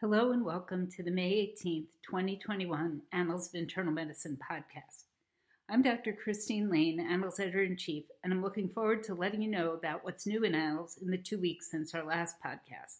[0.00, 5.06] Hello and welcome to the May 18th, 2021 Annals of Internal Medicine podcast.
[5.68, 6.12] I'm Dr.
[6.12, 10.04] Christine Laine, Annals Editor in Chief, and I'm looking forward to letting you know about
[10.04, 12.98] what's new in Annals in the two weeks since our last podcast.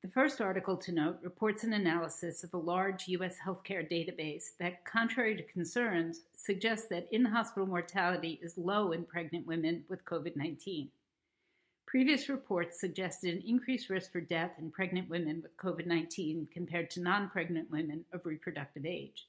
[0.00, 3.36] The first article to note reports an analysis of a large U.S.
[3.46, 9.46] healthcare database that, contrary to concerns, suggests that in hospital mortality is low in pregnant
[9.46, 10.88] women with COVID 19.
[11.96, 16.90] Previous reports suggested an increased risk for death in pregnant women with COVID 19 compared
[16.90, 19.28] to non pregnant women of reproductive age.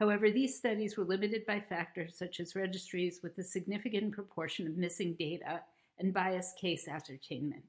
[0.00, 4.76] However, these studies were limited by factors such as registries with a significant proportion of
[4.76, 5.60] missing data
[5.96, 7.62] and biased case ascertainment.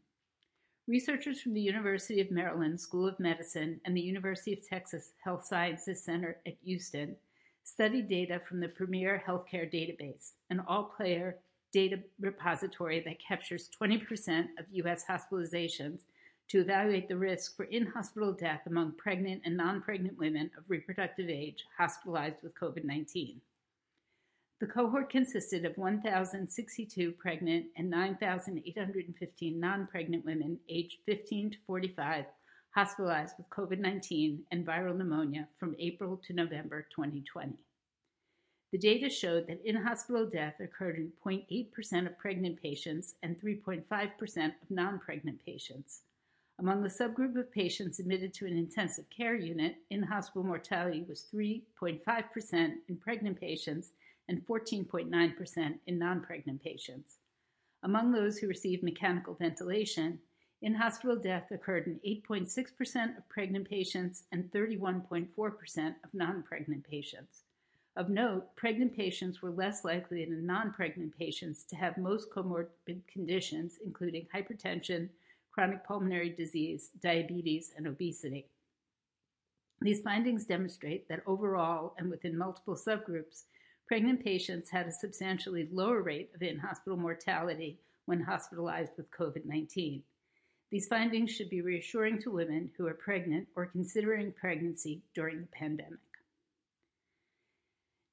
[0.88, 5.46] Researchers from the University of Maryland School of Medicine and the University of Texas Health
[5.46, 7.16] Sciences Center at Houston
[7.64, 11.38] studied data from the Premier Healthcare Database, an all payer
[11.74, 15.04] data repository that captures 20% of U.S.
[15.10, 16.02] hospitalizations
[16.50, 20.64] to evaluate the risk for in hospital death among pregnant and non pregnant women of
[20.68, 23.42] reproductive age hospitalized with COVID 19.
[24.60, 32.26] The cohort consisted of 1,062 pregnant and 9,815 non pregnant women aged 15 to 45
[32.74, 37.58] hospitalized with COVID 19 and viral pneumonia from April to November 2020.
[38.74, 43.86] The data showed that in hospital death occurred in 0.8% of pregnant patients and 3.5%
[44.48, 46.02] of non pregnant patients.
[46.58, 51.28] Among the subgroup of patients admitted to an intensive care unit, in hospital mortality was
[51.32, 53.92] 3.5% in pregnant patients
[54.28, 57.18] and 14.9% in non pregnant patients.
[57.84, 60.18] Among those who received mechanical ventilation,
[60.64, 65.28] in hospital death occurred in 8.6% of pregnant patients and 31.4%
[66.04, 67.44] of non pregnant patients.
[67.96, 73.06] Of note, pregnant patients were less likely than non pregnant patients to have most comorbid
[73.08, 75.10] conditions, including hypertension,
[75.52, 78.48] chronic pulmonary disease, diabetes, and obesity.
[79.80, 83.44] These findings demonstrate that overall and within multiple subgroups,
[83.86, 89.46] pregnant patients had a substantially lower rate of in hospital mortality when hospitalized with COVID
[89.46, 90.02] 19.
[90.72, 95.48] These findings should be reassuring to women who are pregnant or considering pregnancy during the
[95.48, 96.00] pandemic.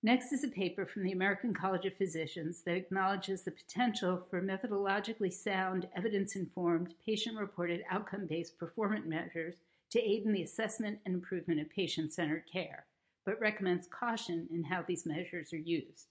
[0.03, 4.41] Next is a paper from the American College of Physicians that acknowledges the potential for
[4.41, 9.57] methodologically sound, evidence informed, patient reported outcome based performance measures
[9.91, 12.87] to aid in the assessment and improvement of patient centered care,
[13.27, 16.07] but recommends caution in how these measures are used.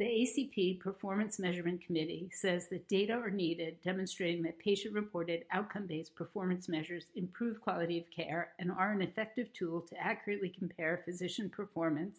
[0.00, 5.86] The ACP Performance Measurement Committee says that data are needed demonstrating that patient reported outcome
[5.86, 11.00] based performance measures improve quality of care and are an effective tool to accurately compare
[11.04, 12.18] physician performance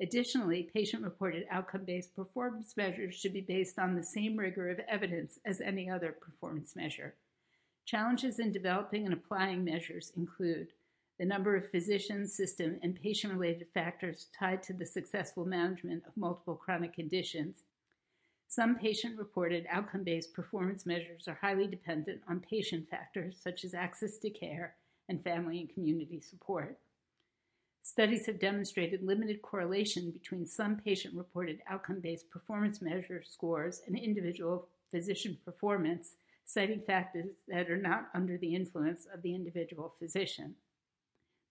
[0.00, 4.80] Additionally, patient reported outcome based performance measures should be based on the same rigor of
[4.88, 7.14] evidence as any other performance measure.
[7.84, 10.68] Challenges in developing and applying measures include
[11.18, 16.16] the number of physician, system, and patient related factors tied to the successful management of
[16.16, 17.64] multiple chronic conditions.
[18.48, 23.74] Some patient reported outcome based performance measures are highly dependent on patient factors such as
[23.74, 24.76] access to care
[25.10, 26.78] and family and community support.
[27.82, 33.98] Studies have demonstrated limited correlation between some patient reported outcome based performance measure scores and
[33.98, 40.54] individual physician performance, citing factors that are not under the influence of the individual physician.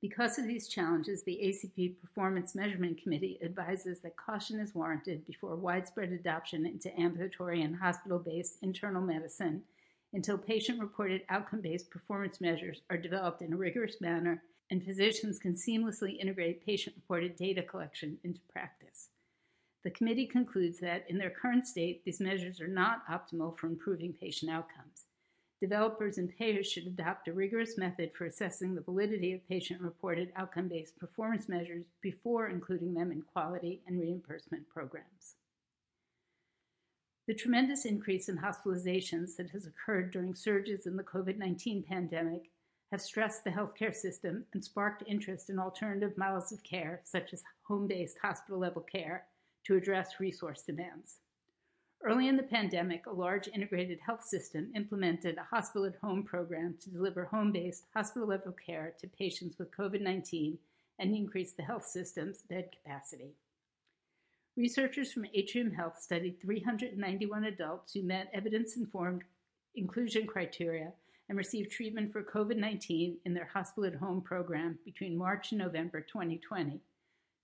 [0.02, 5.58] Because of these challenges, the ACP Performance Measurement Committee advises that caution is warranted before
[5.58, 9.64] widespread adoption into ambulatory and hospital based internal medicine
[10.14, 15.40] until patient reported outcome based performance measures are developed in a rigorous manner and physicians
[15.40, 19.10] can seamlessly integrate patient reported data collection into practice.
[19.84, 24.14] The committee concludes that, in their current state, these measures are not optimal for improving
[24.14, 25.06] patient outcomes.
[25.62, 30.32] Developers and payers should adopt a rigorous method for assessing the validity of patient reported
[30.36, 35.36] outcome based performance measures before including them in quality and reimbursement programs.
[37.28, 42.50] The tremendous increase in hospitalizations that has occurred during surges in the COVID 19 pandemic
[42.92, 47.44] have stressed the healthcare system and sparked interest in alternative models of care, such as
[47.64, 49.26] home based hospital level care,
[49.66, 51.18] to address resource demands.
[52.02, 56.76] Early in the pandemic, a large integrated health system implemented a hospital at home program
[56.82, 60.58] to deliver home based hospital level care to patients with COVID 19
[60.98, 63.36] and increase the health system's bed capacity.
[64.56, 69.24] Researchers from Atrium Health studied 391 adults who met evidence informed
[69.76, 70.94] inclusion criteria
[71.30, 75.60] and received treatment for COVID 19 in their hospital at home program between March and
[75.60, 76.82] November 2020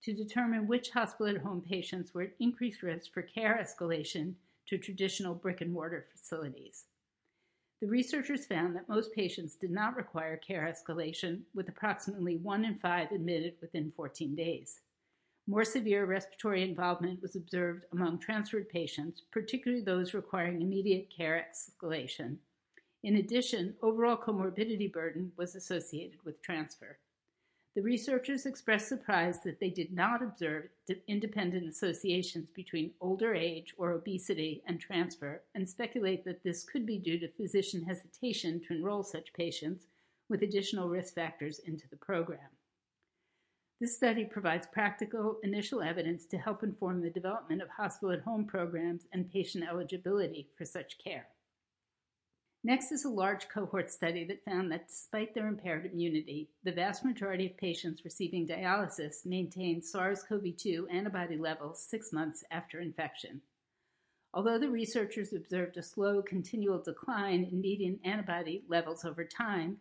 [0.04, 4.34] to determine which hospital at home patients were at increased risk for care escalation
[4.68, 6.86] to traditional brick and mortar facilities.
[7.82, 12.76] The researchers found that most patients did not require care escalation, with approximately 1 in
[12.76, 14.80] 5 admitted within 14 days.
[15.48, 22.38] More severe respiratory involvement was observed among transferred patients, particularly those requiring immediate care escalation.
[23.06, 26.98] In addition, overall comorbidity burden was associated with transfer.
[27.76, 30.70] The researchers expressed surprise that they did not observe
[31.08, 36.98] independent associations between older age or obesity and transfer and speculate that this could be
[36.98, 39.86] due to physician hesitation to enroll such patients
[40.28, 42.50] with additional risk factors into the program.
[43.80, 48.46] This study provides practical initial evidence to help inform the development of hospital at home
[48.46, 51.28] programs and patient eligibility for such care.
[52.66, 57.06] Next is a large cohort study that found that despite their impaired immunity, the vast
[57.06, 63.40] majority of patients receiving dialysis maintained SARS CoV 2 antibody levels six months after infection.
[64.34, 69.78] Although the researchers observed a slow, continual decline in median antibody levels over time,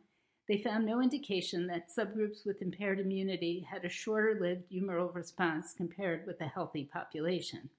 [0.46, 5.72] they found no indication that subgroups with impaired immunity had a shorter lived humoral response
[5.75, 7.70] compared with a healthy population.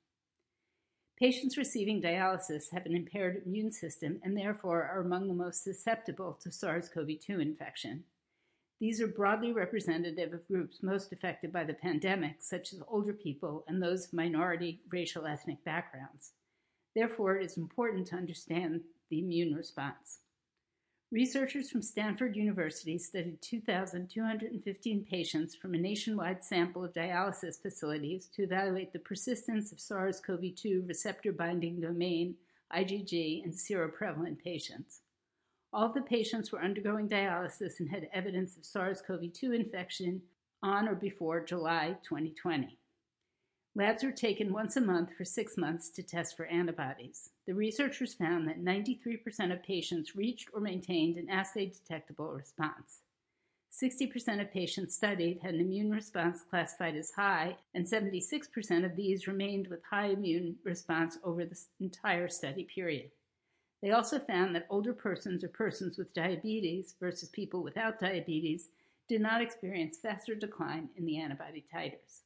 [1.17, 6.37] Patients receiving dialysis have an impaired immune system and therefore are among the most susceptible
[6.41, 8.03] to SARS CoV 2 infection.
[8.81, 13.63] These are broadly representative of groups most affected by the pandemic, such as older people
[13.67, 16.33] and those of minority racial ethnic backgrounds.
[16.93, 20.19] Therefore, it is important to understand the immune response.
[21.15, 28.43] Researchers from Stanford University studied 2,215 patients from a nationwide sample of dialysis facilities to
[28.43, 32.35] evaluate the persistence of SARS CoV 2 receptor binding domain,
[32.75, 35.03] IgG, in seroprevalent patients.
[35.71, 40.21] All the patients were undergoing dialysis and had evidence of SARS CoV 2 infection
[40.61, 42.77] on or before July 2020.
[43.77, 47.31] Labs were taken once a month for six months to test for antibodies.
[47.45, 53.01] The researchers found that 93% of patients reached or maintained an assay detectable response.
[53.69, 59.27] 60% of patients studied had an immune response classified as high, and 76% of these
[59.27, 63.11] remained with high immune response over the entire study period.
[63.81, 68.69] They also found that older persons or persons with diabetes versus people without diabetes
[69.09, 72.21] did not experience faster decline in the antibody titers.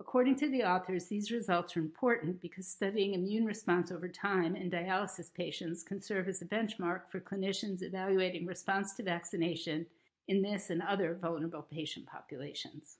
[0.00, 4.70] According to the authors, these results are important because studying immune response over time in
[4.70, 9.86] dialysis patients can serve as a benchmark for clinicians evaluating response to vaccination
[10.28, 12.98] in this and other vulnerable patient populations.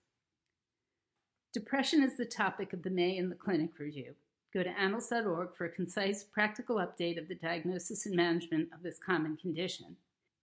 [1.54, 4.14] Depression is the topic of the May in the Clinic review.
[4.52, 8.98] Go to annals.org for a concise, practical update of the diagnosis and management of this
[8.98, 9.96] common condition.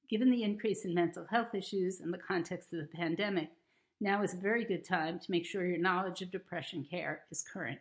[0.10, 3.50] Given the increase in mental health issues in the context of the pandemic,
[4.00, 7.44] now is a very good time to make sure your knowledge of depression care is
[7.44, 7.80] current.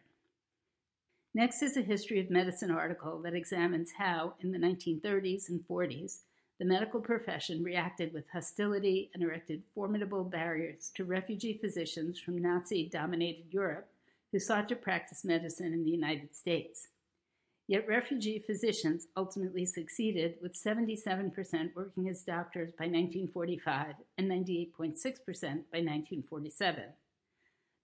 [1.35, 6.21] Next is a history of medicine article that examines how, in the 1930s and 40s,
[6.61, 12.89] the medical profession reacted with hostility and erected formidable barriers to refugee physicians from Nazi
[12.89, 13.89] dominated Europe
[14.31, 16.89] who sought to practice medicine in the United States.
[17.67, 25.81] Yet refugee physicians ultimately succeeded, with 77% working as doctors by 1945 and 98.6% by
[25.81, 26.85] 1947.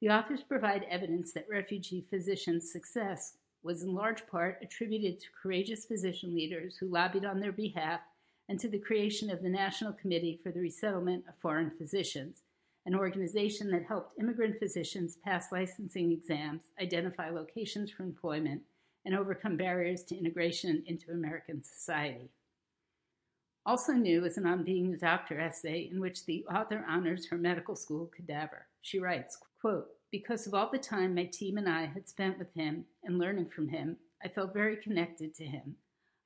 [0.03, 5.85] The authors provide evidence that refugee physicians' success was in large part attributed to courageous
[5.87, 8.01] physician leaders who lobbied on their behalf
[8.49, 12.43] and to the creation of the National Committee for the Resettlement of Foreign Physicians,
[12.85, 18.63] an organization that helped immigrant physicians pass licensing exams, identify locations for employment,
[19.05, 22.31] and overcome barriers to integration into American society.
[23.67, 27.37] Also new is an On Being a Doctor essay in which the author honors her
[27.37, 28.67] medical school cadaver.
[28.81, 32.53] She writes, quote, Because of all the time my team and I had spent with
[32.55, 35.77] him and learning from him, I felt very connected to him.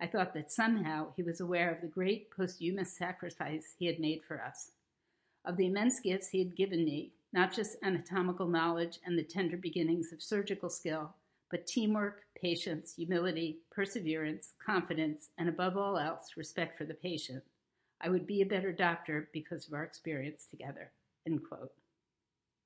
[0.01, 4.23] I thought that somehow he was aware of the great posthumous sacrifice he had made
[4.23, 4.71] for us,
[5.45, 9.57] of the immense gifts he had given me, not just anatomical knowledge and the tender
[9.57, 11.15] beginnings of surgical skill,
[11.55, 17.45] but teamwork, patience, humility, perseverance, confidence, and above all else, respect for the patient.
[18.01, 20.91] I would be a better doctor because of our experience together.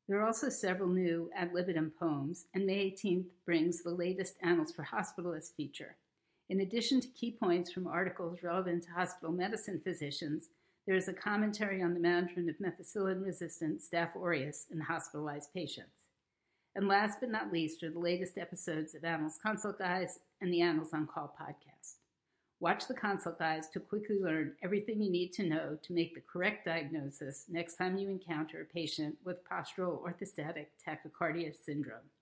[0.09, 4.73] There are also several new ad libitum poems, and May 18th brings the latest Annals
[4.73, 5.99] for Hospitalists feature.
[6.49, 10.49] In addition to key points from articles relevant to hospital medicine physicians,
[10.87, 16.08] there is a commentary on the management of methicillin resistant Staph aureus in hospitalized patients.
[16.79, 20.61] And last but not least are the latest episodes of Annals Consult Guys and the
[20.61, 21.97] Annals on Call podcast.
[22.61, 26.21] Watch the Consult Guys to quickly learn everything you need to know to make the
[26.21, 32.13] correct diagnosis next time you encounter a patient with postural orthostatic tachycardia syndrome.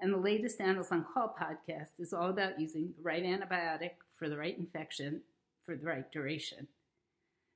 [0.00, 4.30] And the latest Annals on Call podcast is all about using the right antibiotic for
[4.30, 5.20] the right infection
[5.66, 6.68] for the right duration.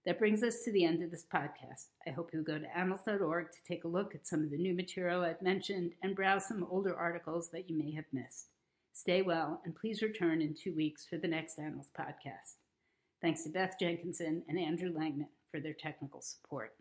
[0.05, 1.87] That brings us to the end of this podcast.
[2.07, 4.75] I hope you'll go to annals.org to take a look at some of the new
[4.75, 8.49] material I've mentioned and browse some older articles that you may have missed.
[8.93, 12.57] Stay well, and please return in two weeks for the next Annals podcast.
[13.21, 16.75] Thanks to Beth Jenkinson and Andrew Langman for their technical support.